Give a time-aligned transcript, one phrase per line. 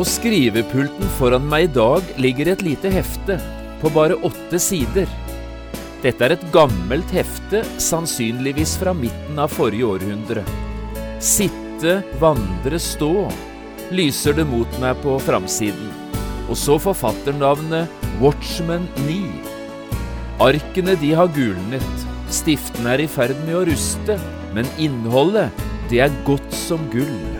[0.00, 3.34] På skrivepulten foran meg i dag ligger et lite hefte
[3.82, 5.10] på bare åtte sider.
[6.00, 10.46] Dette er et gammelt hefte, sannsynligvis fra midten av forrige århundre.
[11.20, 13.26] Sitte, vandre, stå,
[13.92, 15.92] lyser det mot meg på framsiden.
[16.48, 19.18] Og så forfatternavnet Watchman 9.
[20.48, 24.16] Arkene de har gulnet, stiftene er i ferd med å ruste,
[24.56, 25.52] men innholdet,
[25.92, 27.39] det er godt som gull.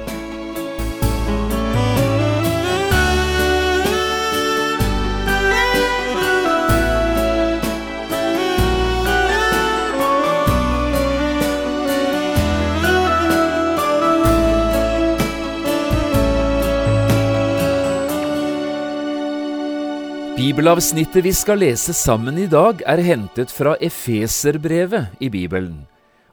[20.37, 25.81] Bibelavsnittet vi skal lese sammen i dag, er hentet fra Efeserbrevet i Bibelen,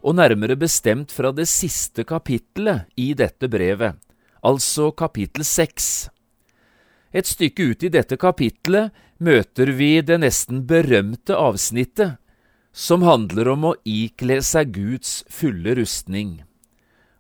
[0.06, 3.98] og nærmere bestemt fra det siste kapittelet i dette brevet,
[4.46, 6.08] altså kapittel seks.
[7.10, 12.20] Et stykke ut i dette kapittelet møter vi det nesten berømte avsnittet,
[12.70, 16.44] som handler om å ikle seg Guds fulle rustning.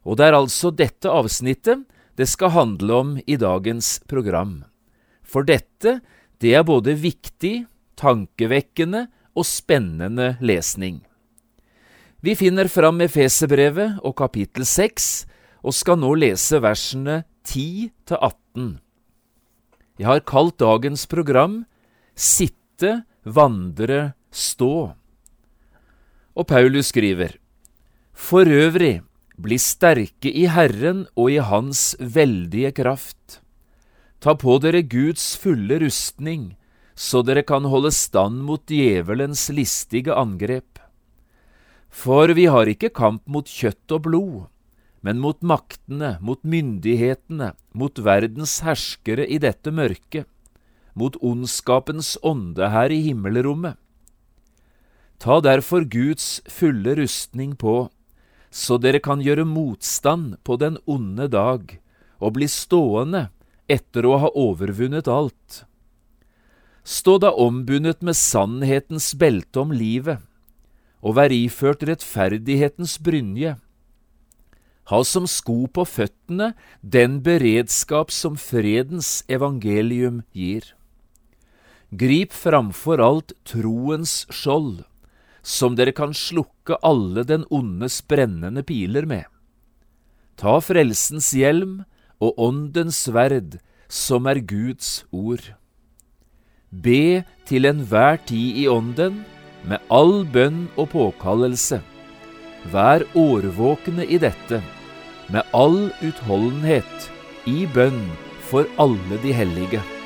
[0.06, 4.62] Og det er altså dette avsnittet det skal handle om i dagens program.
[5.26, 5.98] For dette
[6.42, 7.66] det er både viktig,
[7.98, 11.00] tankevekkende og spennende lesning.
[12.22, 15.08] Vi finner fram Efeserbrevet og kapittel 6
[15.62, 18.70] og skal nå lese versene 10 til 18.
[19.98, 21.64] Jeg har kalt dagens program
[22.18, 24.94] Sitte, vandre, stå.
[26.34, 27.36] Og Paulus skriver,
[28.14, 29.02] For øvrig,
[29.38, 33.40] bli sterke i Herren og i Hans veldige kraft.
[34.18, 36.56] Ta på dere Guds fulle rustning,
[36.98, 40.80] så dere kan holde stand mot djevelens listige angrep.
[41.88, 44.40] For vi har ikke kamp mot kjøtt og blod,
[45.06, 50.26] men mot maktene, mot myndighetene, mot verdens herskere i dette mørket,
[50.98, 53.78] mot ondskapens ånde her i himmelrommet.
[55.22, 57.86] Ta derfor Guds fulle rustning på,
[58.50, 61.78] så dere kan gjøre motstand på den onde dag
[62.18, 63.28] og bli stående
[63.68, 65.62] etter å ha overvunnet alt.
[66.88, 70.22] Stå da ombundet med sannhetens belte om livet,
[71.04, 73.58] og vær iført rettferdighetens brynje.
[74.88, 80.64] Ha som sko på føttene den beredskap som fredens evangelium gir.
[81.92, 84.86] Grip framfor alt troens skjold,
[85.44, 89.28] som dere kan slukke alle den ondes brennende piler med.
[90.40, 91.82] Ta frelsens hjelm,
[92.20, 93.58] og Åndens sverd,
[93.88, 95.44] som er Guds ord.
[96.70, 99.22] Be til enhver tid i Ånden,
[99.64, 101.80] med all bønn og påkallelse.
[102.72, 104.62] Vær årvåkne i dette,
[105.32, 107.10] med all utholdenhet,
[107.48, 108.02] i bønn
[108.50, 109.97] for alle de hellige.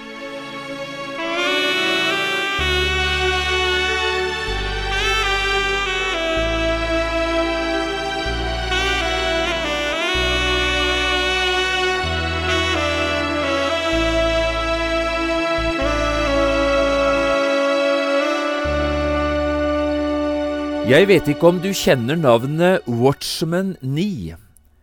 [20.92, 24.34] Jeg vet ikke om du kjenner navnet Watchman 9,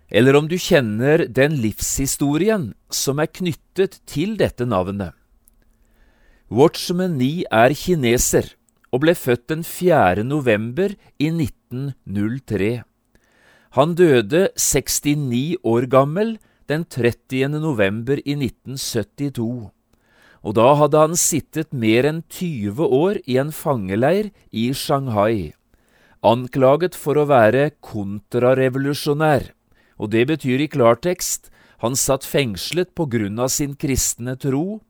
[0.10, 5.14] eller om du kjenner den livshistorien som er knyttet til dette navnet.
[6.50, 8.48] Watchman 9 er kineser
[8.90, 10.24] og ble født den 4.
[10.26, 12.72] november i 1903.
[13.78, 16.40] Han døde 69 år gammel
[16.72, 17.54] den 30.
[17.60, 19.70] november i 1972,
[20.42, 25.52] og da hadde han sittet mer enn 20 år i en fangeleir i Shanghai
[26.26, 29.52] anklaget for å være kontrarevolusjonær,
[30.00, 31.50] og det betyr i klartekst
[31.80, 34.82] han satt fengslet på grunn av sin kristne tro,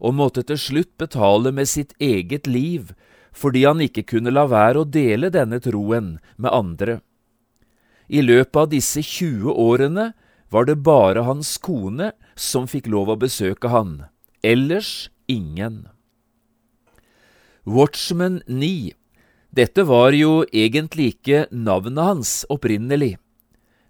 [0.00, 2.94] og måtte til slutt betale med sitt eget liv
[3.34, 7.00] fordi han ikke kunne la være å dele denne troen med andre.
[8.06, 10.12] I løpet av disse 20 årene
[10.54, 14.04] var det bare hans kone som fikk lov å besøke han,
[14.44, 15.88] ellers ingen.
[17.66, 18.94] Watchman 9
[19.54, 23.14] dette var jo egentlig ikke navnet hans opprinnelig,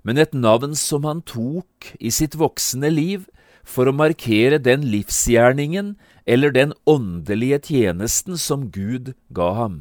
[0.05, 3.25] men et navn som han tok i sitt voksne liv
[3.64, 5.94] for å markere den livsgjerningen
[6.28, 9.78] eller den åndelige tjenesten som Gud ga ham.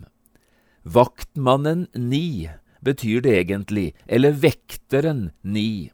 [0.84, 2.48] Vaktmannen ni
[2.84, 5.92] betyr det egentlig, eller vekteren ni.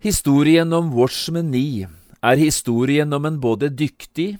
[0.00, 1.84] Historien om Watchman ni
[2.22, 4.36] er historien om en både dyktig,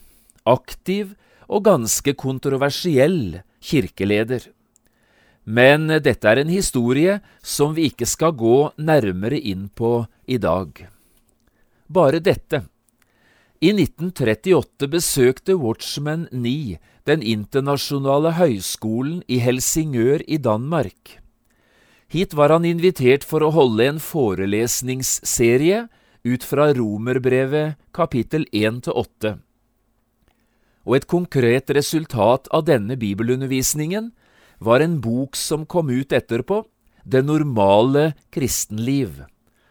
[0.49, 1.13] aktiv
[1.49, 4.49] og ganske kontroversiell kirkeleder.
[5.45, 10.85] Men dette er en historie som vi ikke skal gå nærmere inn på i dag.
[11.89, 12.67] Bare dette.
[13.59, 16.77] I 1938 besøkte Watchman 9
[17.09, 21.17] den internasjonale høyskolen i Helsingør i Danmark.
[22.09, 25.87] Hit var han invitert for å holde en forelesningsserie
[26.29, 29.39] ut fra Romerbrevet kapittel 1–8.
[30.89, 34.09] Og et konkret resultat av denne bibelundervisningen
[34.65, 36.65] var en bok som kom ut etterpå,
[37.09, 39.23] Det normale kristenliv,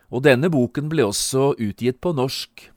[0.10, 2.72] og denne boken ble også utgitt på norsk.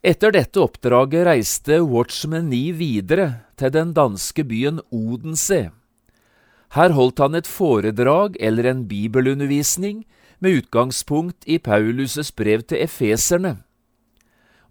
[0.00, 5.72] Etter dette oppdraget reiste Watchman Nee videre til den danske byen Odense.
[6.70, 10.04] Her holdt han et foredrag eller en bibelundervisning
[10.38, 13.56] med utgangspunkt i Paulus' brev til efeserne.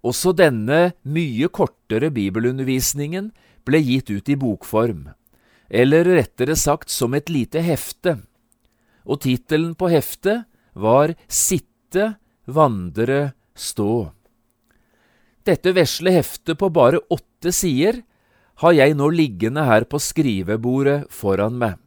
[0.05, 3.31] Også denne mye kortere bibelundervisningen
[3.67, 5.09] ble gitt ut i bokform
[5.69, 8.17] eller rettere sagt som et lite hefte,
[9.05, 12.15] og tittelen på heftet var Sitte,
[12.49, 14.09] vandre, stå.
[15.45, 18.01] Dette vesle heftet på bare åtte sider
[18.61, 21.77] har jeg nå liggende her på skrivebordet foran meg.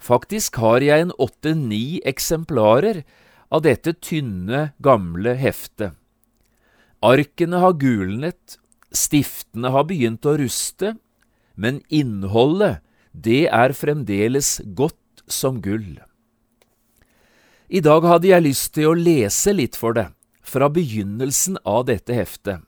[0.00, 3.02] Faktisk har jeg en åtte–ni eksemplarer
[3.52, 5.99] av dette tynne, gamle heftet.
[7.00, 8.58] Arkene har gulnet,
[8.92, 10.94] stiftene har begynt å ruste,
[11.56, 12.82] men innholdet
[13.12, 15.96] det er fremdeles godt som gull.
[17.70, 20.12] I dag hadde jeg lyst til å lese litt for deg,
[20.44, 22.60] fra begynnelsen av dette heftet.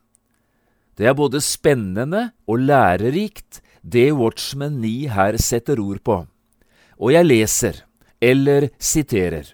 [0.97, 6.23] Det er både spennende og lærerikt, det Watchman 9 her setter ord på,
[7.03, 7.83] og jeg leser,
[8.23, 9.51] eller siterer.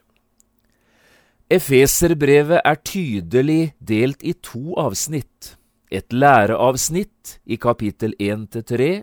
[1.48, 5.56] Efeserbrevet er tydelig delt i to avsnitt,
[5.88, 9.00] et læreavsnitt i kapittel 1-3,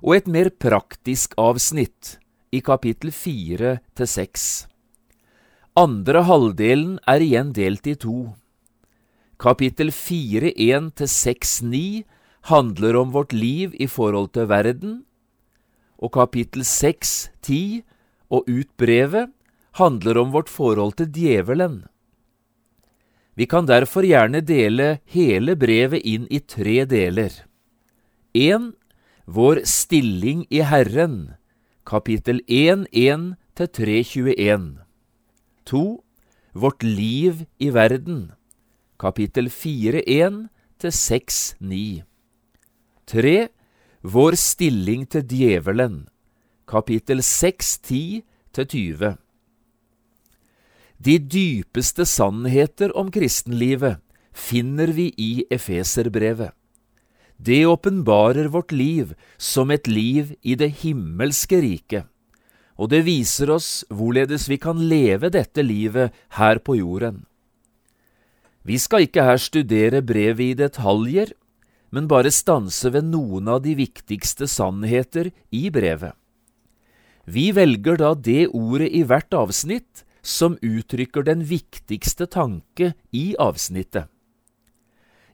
[0.00, 2.16] og et mer praktisk avsnitt
[2.48, 4.72] i kapittel 4-6.
[5.76, 8.32] Andre halvdelen er igjen delt i to.
[9.36, 12.08] Kapittel 4-1-6-9
[12.48, 15.04] handler om vårt liv i forhold til verden,
[16.00, 17.84] og kapittel 6, 10
[18.32, 19.35] og ut brevet
[19.76, 21.84] handler om vårt forhold til djevelen.
[23.36, 27.32] Vi kan derfor gjerne dele hele brevet inn i tre deler.
[28.32, 28.72] 1.
[29.26, 31.34] vår stilling i Herren,
[31.84, 34.78] kapittel 1, 1–321.
[35.68, 35.84] 2.
[36.56, 38.32] Vårt liv i verden,
[38.96, 42.04] kapittel 4, 1–6, 9.
[43.04, 43.36] 3.
[44.00, 46.06] Vår stilling til djevelen,
[46.64, 49.25] kapittel 6, 10–20.
[51.06, 54.00] De dypeste sannheter om kristenlivet
[54.34, 56.50] finner vi i Efeserbrevet.
[57.36, 62.08] Det åpenbarer vårt liv som et liv i det himmelske riket,
[62.74, 67.22] og det viser oss hvorledes vi kan leve dette livet her på jorden.
[68.66, 71.30] Vi skal ikke her studere brevet i detaljer,
[71.94, 76.18] men bare stanse ved noen av de viktigste sannheter i brevet.
[77.30, 84.10] Vi velger da det ordet i hvert avsnitt som uttrykker den viktigste tanke i avsnittet.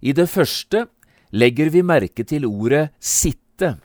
[0.02, 0.86] I det første
[1.32, 3.76] legger vi merke til ordet sitte,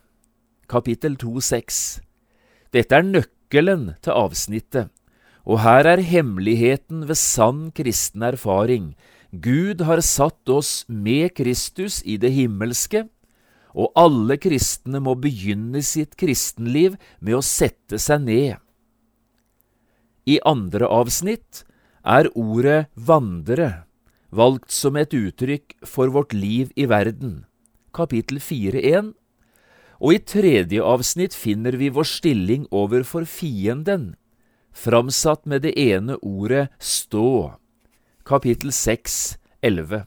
[0.68, 2.02] kapittel 2,6.
[2.76, 4.90] Dette er nøkkelen til avsnittet,
[5.48, 8.92] og her er hemmeligheten ved sann kristen erfaring.
[9.32, 13.06] Gud har satt oss med Kristus i det himmelske,
[13.78, 18.56] og alle kristne må begynne sitt kristenliv med å sette seg ned.
[20.28, 21.64] I andre avsnitt
[22.04, 23.88] er ordet vandre
[24.30, 27.46] valgt som et uttrykk for vårt liv i verden,
[27.96, 29.14] kapittel 4.1,
[29.98, 34.16] og i tredje avsnitt finner vi vår stilling overfor fienden,
[34.76, 37.56] framsatt med det ene ordet stå,
[38.28, 40.04] kapittel 6.11.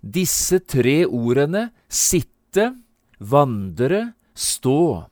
[0.00, 2.72] Disse tre ordene, sitte,
[3.20, 5.09] vandre, stå,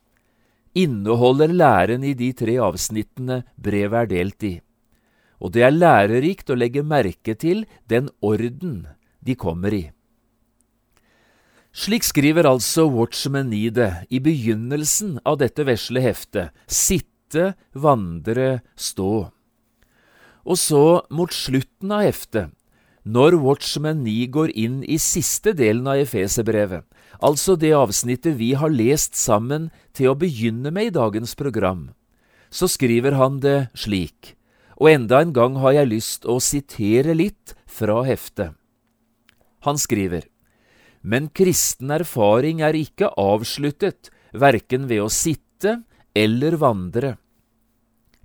[0.74, 4.54] inneholder læren i de tre avsnittene brevet er delt i
[5.38, 8.86] og det er lærerikt å legge merke til den orden
[9.24, 9.84] de kommer i.
[11.78, 19.28] Slik skriver altså Watchman Neede i begynnelsen av dette vesle heftet, sitte, vandre, stå.
[20.48, 22.50] Og så, mot slutten av heftet,
[23.04, 26.84] når Watchman 9 går inn i siste delen av Efeserbrevet,
[27.22, 31.90] altså det avsnittet vi har lest sammen til å begynne med i dagens program,
[32.50, 34.34] så skriver han det slik,
[34.78, 38.54] og enda en gang har jeg lyst å sitere litt fra heftet.
[39.66, 40.26] Han skriver,
[41.02, 45.82] Men kristen erfaring er ikke avsluttet, verken ved å sitte
[46.14, 47.16] eller vandre.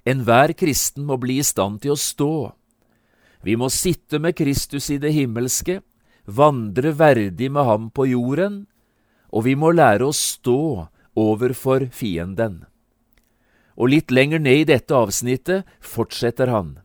[0.06, 2.34] Enhver kristen må bli i stand til å stå.
[3.44, 5.82] Vi må sitte med Kristus i det himmelske,
[6.26, 8.64] vandre verdig med ham på jorden,
[9.34, 10.88] og vi må lære å stå
[11.20, 12.64] overfor fienden.
[13.76, 16.78] Og litt lenger ned i dette avsnittet fortsetter han.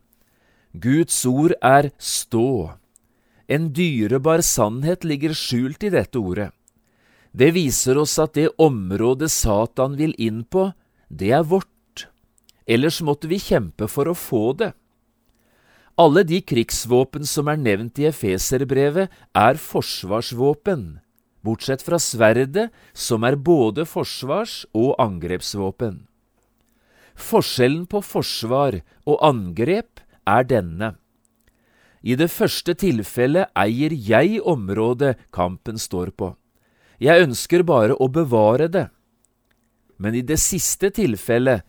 [0.73, 2.75] Guds ord er stå.
[3.47, 6.51] En dyrebar sannhet ligger skjult i dette ordet.
[7.31, 10.71] Det viser oss at det området Satan vil inn på,
[11.09, 12.09] det er vårt.
[12.69, 14.73] Ellers måtte vi kjempe for å få det.
[15.99, 21.01] Alle de krigsvåpen som er nevnt i Efeserbrevet, er forsvarsvåpen,
[21.43, 26.05] bortsett fra sverdet, som er både forsvars- og angrepsvåpen.
[27.19, 30.93] Forskjellen på forsvar og angrep er denne.
[31.99, 36.31] I det første tilfellet eier jeg området kampen står på.
[36.99, 38.85] Jeg ønsker bare å bevare det.
[39.99, 41.67] Men i det siste tilfellet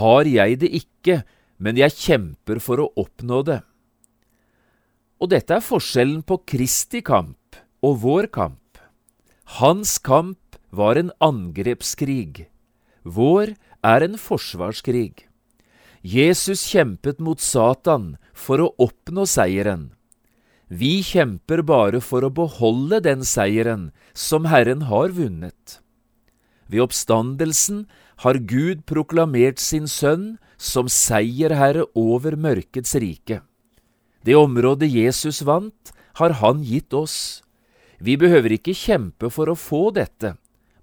[0.00, 1.20] har jeg det ikke,
[1.60, 3.60] men jeg kjemper for å oppnå det.
[5.20, 8.80] Og dette er forskjellen på Kristi kamp og vår kamp.
[9.60, 12.46] Hans kamp var en angrepskrig.
[13.04, 13.52] Vår
[13.84, 15.26] er en forsvarskrig.
[16.00, 19.90] Jesus kjempet mot Satan for å oppnå seieren.
[20.70, 25.80] Vi kjemper bare for å beholde den seieren som Herren har vunnet.
[26.70, 27.88] Ved oppstandelsen
[28.22, 33.40] har Gud proklamert sin sønn som seierherre over mørkets rike.
[34.20, 37.40] Det området Jesus vant, har han gitt oss.
[37.98, 40.34] Vi behøver ikke kjempe for å få dette,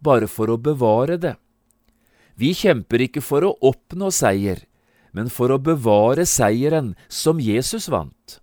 [0.01, 1.35] bare for å bevare det.
[2.37, 4.63] Vi kjemper ikke for å oppnå seier,
[5.13, 8.39] men for å bevare seieren som Jesus vant.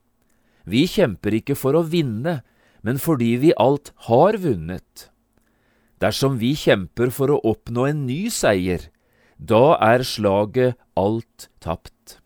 [0.67, 2.41] Vi kjemper ikke for å vinne,
[2.83, 5.09] men fordi vi alt har vunnet.
[6.03, 8.91] Dersom vi kjemper for å oppnå en ny seier,
[9.45, 12.19] da er slaget alt tapt.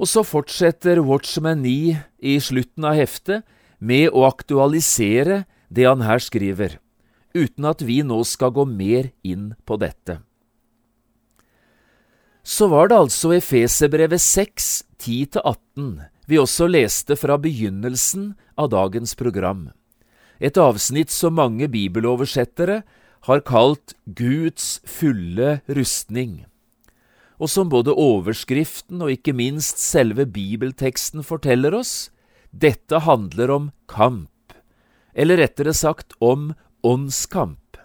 [0.00, 3.44] Og så fortsetter Watchman 9 i slutten av heftet
[3.78, 6.78] med å aktualisere det han her skriver
[7.34, 10.20] uten at vi nå skal gå mer inn på dette.
[12.44, 19.70] Så var det altså Efeserbrevet 6, 10–18 vi også leste fra begynnelsen av dagens program,
[20.38, 22.82] et avsnitt som mange bibeloversettere
[23.24, 26.44] har kalt Guds fulle rustning,
[27.40, 32.10] og som både overskriften og ikke minst selve bibelteksten forteller oss,
[32.52, 34.54] dette handler om kamp,
[35.14, 36.52] eller rettere sagt om
[36.84, 37.78] åndskamp.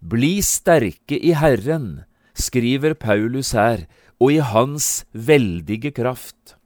[0.00, 3.86] Bli sterke i Herren, skriver Paulus her,
[4.16, 6.56] og i Hans veldige kraft.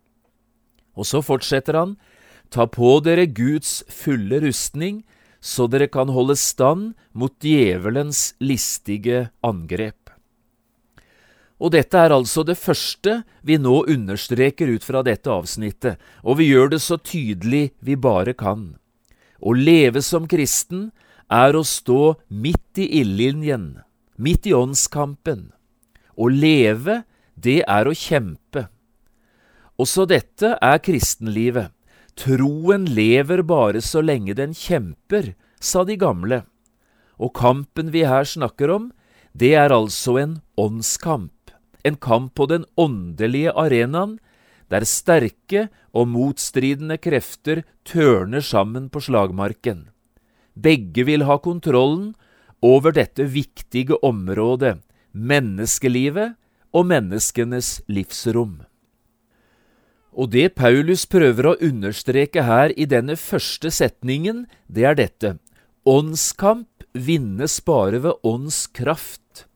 [0.95, 1.97] Og så fortsetter han,
[2.51, 5.03] ta på dere Guds fulle rustning,
[5.41, 9.97] så dere kan holde stand mot djevelens listige angrep.
[11.61, 16.49] Og dette er altså det første vi nå understreker ut fra dette avsnittet, og vi
[16.53, 18.77] gjør det så tydelig vi bare kan.
[19.41, 20.89] Å leve som kristen
[21.29, 23.81] er å stå midt i ildlinjen,
[24.17, 25.51] midt i åndskampen.
[26.17, 27.03] Å leve,
[27.37, 28.67] det er å kjempe.
[29.81, 31.73] Også dette er kristenlivet.
[32.21, 36.43] Troen lever bare så lenge den kjemper, sa de gamle.
[37.17, 38.91] Og kampen vi her snakker om,
[39.33, 44.19] det er altså en åndskamp, en kamp på den åndelige arenaen,
[44.71, 49.89] der sterke og motstridende krefter tørner sammen på slagmarken.
[50.55, 52.13] Begge vil ha kontrollen
[52.61, 54.77] over dette viktige området,
[55.17, 56.37] menneskelivet
[56.77, 58.61] og menneskenes livsrom.
[60.11, 65.37] Og det Paulus prøver å understreke her i denne første setningen, det er dette.
[65.87, 69.47] Åndskamp vinnes bare ved åndskraft.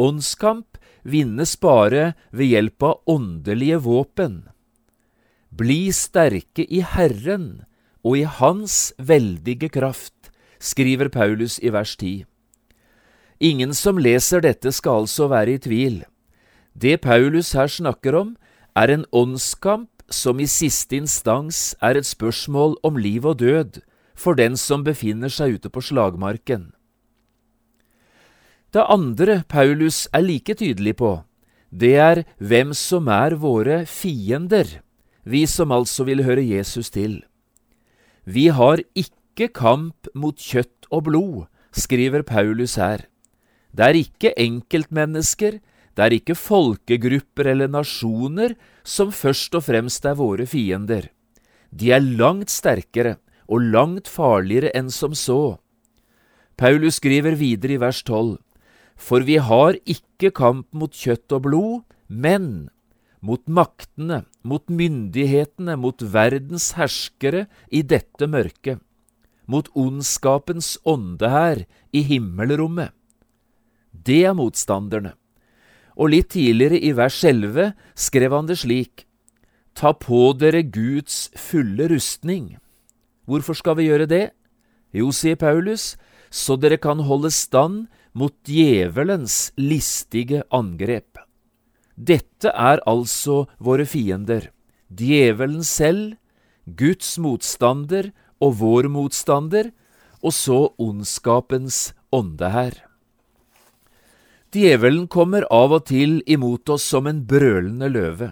[0.00, 4.40] Åndskamp vinnes bare ved hjelp av åndelige våpen.
[5.52, 7.64] Bli sterke i Herren
[8.04, 12.24] og i Hans veldige kraft skriver Paulus i vers 10.
[13.38, 16.02] Ingen som leser dette skal altså være i tvil.
[16.74, 18.34] Det Paulus her snakker om,
[18.74, 23.80] er en åndskamp som i siste instans er et spørsmål om liv og død
[24.18, 26.72] for den som befinner seg ute på slagmarken.
[28.72, 31.22] Det andre Paulus er like tydelig på,
[31.70, 34.80] det er hvem som er våre fiender,
[35.24, 37.22] vi som altså vil høre Jesus til.
[38.24, 43.04] Vi har ikke kamp mot kjøtt og blod, skriver Paulus her.
[43.72, 45.60] Det er ikke enkeltmennesker,
[45.98, 48.52] det er ikke folkegrupper eller nasjoner
[48.86, 51.08] som først og fremst er våre fiender.
[51.74, 53.16] De er langt sterkere
[53.50, 55.58] og langt farligere enn som så.
[56.54, 58.38] Paulus skriver videre i vers 12,
[58.94, 61.76] For vi har ikke kamp mot kjøtt og blod,
[62.06, 62.70] men
[63.18, 68.78] mot maktene, mot myndighetene, mot verdens herskere i dette mørket,
[69.50, 72.94] mot ondskapens ånde her i himmelrommet.
[73.90, 75.17] Det er motstanderne.
[75.98, 79.04] Og litt tidligere i vers 11 skrev han det slik,
[79.78, 82.56] Ta på dere Guds fulle rustning.
[83.30, 84.24] Hvorfor skal vi gjøre det?
[84.90, 85.92] Jo, sier Paulus,
[86.30, 91.20] så dere kan holde stand mot djevelens listige angrep.
[91.94, 94.50] Dette er altså våre fiender,
[94.90, 96.16] djevelen selv,
[96.66, 98.10] Guds motstander
[98.42, 99.70] og vår motstander,
[100.22, 102.87] og så ondskapens ånde her.
[104.48, 108.30] Djevelen kommer av og til imot oss som en brølende løve.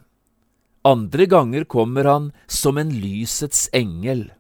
[0.87, 4.31] Andre ganger kommer han som en lysets engel.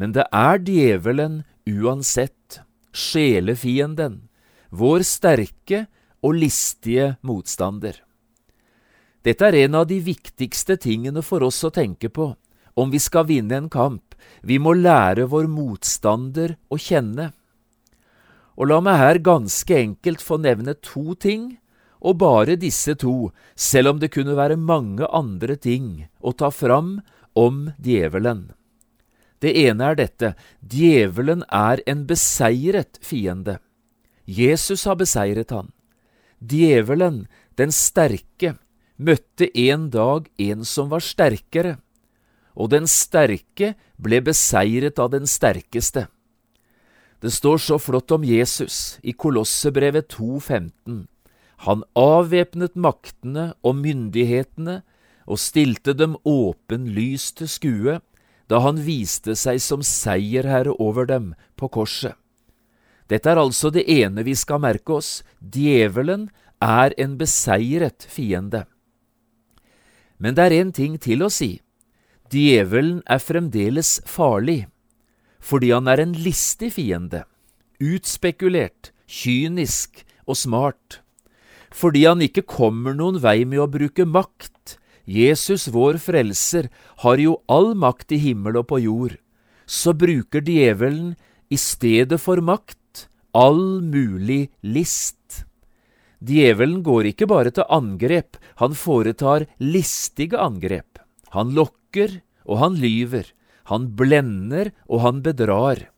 [0.00, 2.62] Men det er djevelen uansett,
[2.94, 4.30] sjelefienden,
[4.70, 5.84] vår sterke
[6.24, 8.00] og listige motstander.
[9.24, 12.32] Dette er en av de viktigste tingene for oss å tenke på
[12.80, 14.16] om vi skal vinne en kamp.
[14.42, 17.30] Vi må lære vår motstander å kjenne.
[18.54, 21.56] Og la meg her ganske enkelt få nevne to ting,
[22.04, 26.98] og bare disse to, selv om det kunne være mange andre ting å ta fram
[27.34, 28.52] om djevelen.
[29.40, 33.58] Det ene er dette, djevelen er en beseiret fiende.
[34.24, 35.72] Jesus har beseiret han.
[36.40, 37.24] Djevelen,
[37.56, 38.54] den sterke,
[38.96, 41.78] møtte en dag en som var sterkere,
[42.54, 46.06] og den sterke ble beseiret av den sterkeste.
[47.24, 51.06] Det står så flott om Jesus i Kolossebrevet 2,15.
[51.64, 54.82] Han avvæpnet maktene og myndighetene
[55.24, 57.94] og stilte dem åpenlyst til skue
[58.52, 62.12] da han viste seg som seierherre over dem på korset.
[63.08, 66.28] Dette er altså det ene vi skal merke oss, djevelen
[66.60, 68.66] er en beseiret fiende.
[70.20, 71.54] Men det er en ting til å si.
[72.28, 74.66] Djevelen er fremdeles farlig
[75.44, 77.24] fordi han er en listig fiende,
[77.82, 81.00] utspekulert, kynisk og smart,
[81.74, 84.78] fordi han ikke kommer noen vei med å bruke makt.
[85.04, 86.70] Jesus, vår frelser,
[87.02, 89.18] har jo all makt i himmel og på jord.
[89.66, 91.12] Så bruker djevelen
[91.52, 95.42] i stedet for makt all mulig list.
[96.24, 101.02] Djevelen går ikke bare til angrep, han foretar listige angrep.
[101.34, 103.26] Han lokker, og han lyver.
[103.70, 105.88] Han blender, og han bedrar.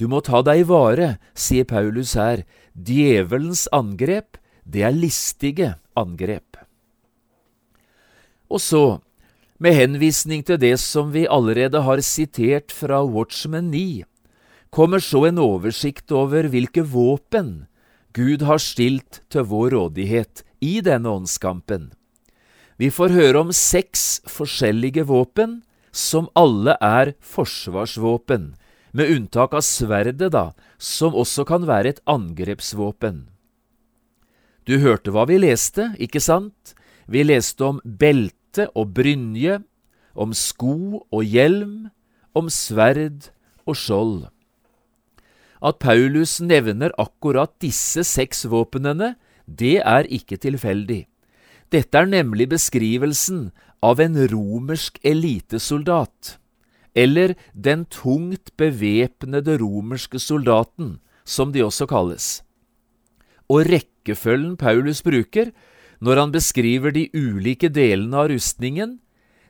[0.00, 2.42] Du må ta deg i vare, sier Paulus her.
[2.74, 6.58] Djevelens angrep, det er listige angrep.
[8.50, 9.00] Og så,
[9.58, 14.02] med henvisning til det som vi allerede har sitert fra Watchman 9,
[14.74, 17.66] kommer så en oversikt over hvilke våpen
[18.14, 21.92] Gud har stilt til vår rådighet i denne åndskampen.
[22.78, 25.62] Vi får høre om seks forskjellige våpen,
[25.94, 28.54] som alle er forsvarsvåpen,
[28.94, 33.24] med unntak av sverdet, da, som også kan være et angrepsvåpen.
[34.66, 36.74] Du hørte hva vi leste, ikke sant?
[37.10, 39.60] Vi leste om belte og brynje,
[40.14, 41.90] om sko og hjelm,
[42.34, 43.30] om sverd
[43.66, 44.22] og skjold.
[45.64, 49.14] At Paulus nevner akkurat disse seks våpnene,
[49.46, 51.04] det er ikke tilfeldig.
[51.72, 53.48] Dette er nemlig beskrivelsen
[53.84, 56.38] av en romersk elitesoldat,
[56.96, 62.28] eller den tungt bevæpnede romerske soldaten, som de også kalles.
[63.52, 65.52] Og rekkefølgen Paulus bruker
[66.00, 68.98] når han beskriver de ulike delene av rustningen,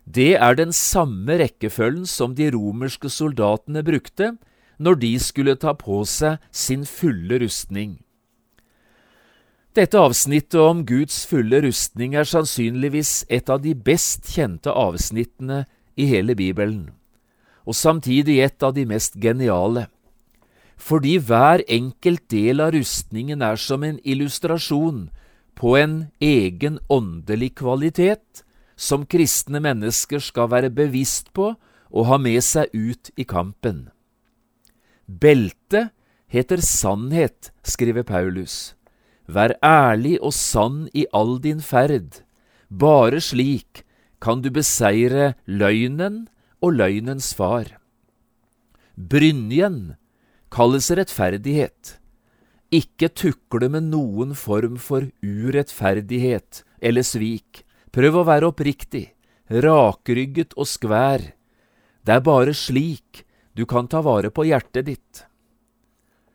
[0.04, 4.34] det er den samme rekkefølgen som de romerske soldatene brukte
[4.78, 8.03] når de skulle ta på seg sin fulle rustning.
[9.74, 15.64] Dette avsnittet om Guds fulle rustning er sannsynligvis et av de best kjente avsnittene
[15.98, 16.92] i hele Bibelen,
[17.66, 19.88] og samtidig et av de mest geniale,
[20.78, 25.08] fordi hver enkelt del av rustningen er som en illustrasjon
[25.58, 28.44] på en egen åndelig kvalitet
[28.78, 31.50] som kristne mennesker skal være bevisst på
[31.90, 33.88] og ha med seg ut i kampen.
[35.10, 35.90] Beltet
[36.30, 38.73] heter sannhet, skriver Paulus.
[39.26, 42.20] Vær ærlig og sann i all din ferd.
[42.68, 43.84] Bare slik
[44.20, 46.26] kan du beseire løgnen
[46.64, 47.66] og løgnens far.
[48.96, 49.96] Brynjen
[50.54, 51.98] kalles rettferdighet.
[52.74, 57.64] Ikke tukle med noen form for urettferdighet eller svik.
[57.94, 59.06] Prøv å være oppriktig,
[59.50, 61.22] rakrygget og skvær.
[62.04, 63.22] Det er bare slik
[63.54, 65.24] du kan ta vare på hjertet ditt.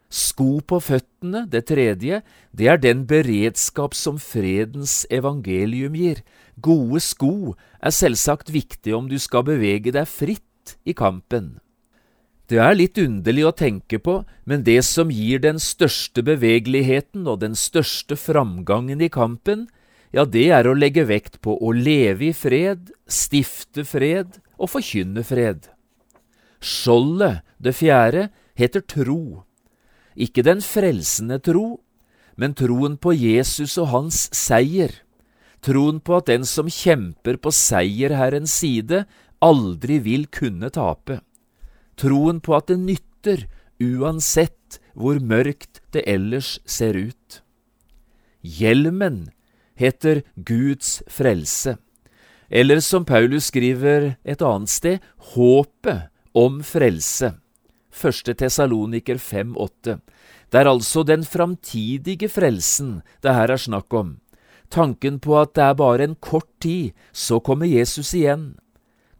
[0.09, 6.23] Sko på føttene, det tredje, det er den beredskap som fredens evangelium gir.
[6.57, 11.59] Gode sko er selvsagt viktig om du skal bevege deg fritt i kampen.
[12.49, 17.43] Det er litt underlig å tenke på, men det som gir den største bevegeligheten og
[17.43, 19.67] den største framgangen i kampen,
[20.09, 25.21] ja, det er å legge vekt på å leve i fred, stifte fred og forkynne
[25.21, 25.69] fred.
[26.57, 29.45] Skjoldet, det fjerde, heter tro
[30.15, 31.81] ikke den frelsende tro,
[32.39, 34.93] men troen på Jesus og hans seier,
[35.61, 39.03] troen på at den som kjemper på seierherrens side,
[39.43, 41.19] aldri vil kunne tape,
[41.99, 43.45] troen på at det nytter
[43.79, 47.41] uansett hvor mørkt det ellers ser ut.
[48.43, 49.29] Hjelmen
[49.79, 51.77] heter Guds frelse,
[52.49, 55.03] eller som Paulus skriver et annet sted,
[55.35, 57.33] håpet om frelse.
[57.99, 59.99] Første Tesaloniker 5,8.
[60.49, 64.17] Det er altså den framtidige frelsen det her er snakk om.
[64.71, 68.53] Tanken på at det er bare en kort tid, så kommer Jesus igjen.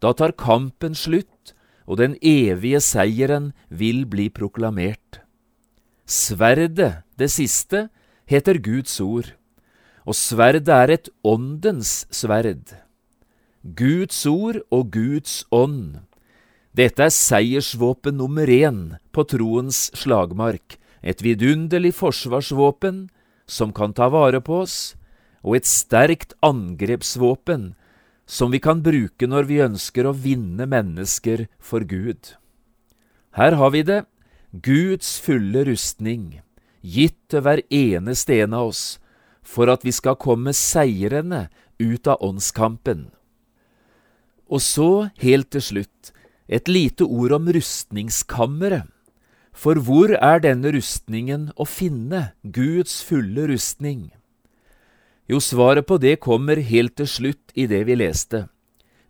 [0.00, 1.52] Da tar kampen slutt,
[1.84, 5.20] og den evige seieren vil bli proklamert.
[6.06, 7.88] Sverdet, det siste,
[8.30, 9.34] heter Guds ord,
[10.06, 12.78] og sverdet er et åndens sverd.
[13.60, 16.00] Guds ord og Guds ånd
[16.76, 23.08] dette er seiersvåpen nummer én på troens slagmark, et vidunderlig forsvarsvåpen
[23.50, 24.94] som kan ta vare på oss,
[25.42, 27.72] og et sterkt angrepsvåpen
[28.30, 32.36] som vi kan bruke når vi ønsker å vinne mennesker for Gud.
[33.34, 34.04] Her har vi det,
[34.50, 36.38] Guds fulle rustning,
[36.82, 38.84] gitt til hver eneste en av oss,
[39.42, 41.48] for at vi skal komme seirende
[41.80, 43.08] ut av åndskampen.
[44.50, 46.14] Og så, helt til slutt,
[46.50, 48.88] et lite ord om rustningskammeret.
[49.54, 54.10] For hvor er denne rustningen å finne, Guds fulle rustning?
[55.30, 58.46] Jo, svaret på det kommer helt til slutt i det vi leste.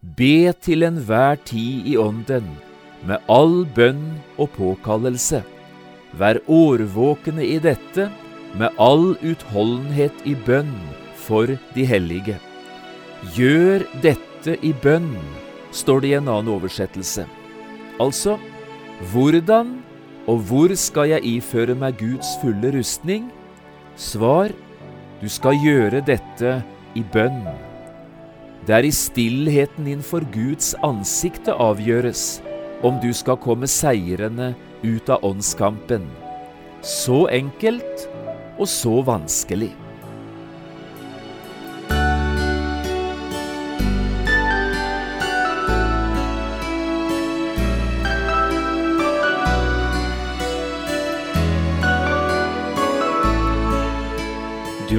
[0.01, 2.49] Be til enhver tid i ånden,
[3.05, 5.43] med all bønn og påkallelse.
[6.21, 8.09] Vær årvåkne i dette,
[8.57, 10.73] med all utholdenhet i bønn
[11.21, 12.41] for de hellige.
[13.37, 15.13] Gjør dette i bønn
[15.73, 17.27] står det i en annen oversettelse.
[18.01, 18.37] Altså,
[19.13, 19.79] hvordan
[20.29, 23.31] og hvor skal jeg iføre meg Guds fulle rustning?
[23.97, 24.53] Svar,
[25.21, 26.61] du skal gjøre dette
[26.97, 27.43] i bønn.
[28.67, 32.41] Det er i stillheten innenfor Guds ansikt det avgjøres
[32.87, 34.53] om du skal komme seirende
[34.85, 36.07] ut av åndskampen.
[36.85, 38.07] Så enkelt
[38.61, 39.73] og så vanskelig.